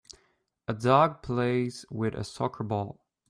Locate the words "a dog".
0.67-1.21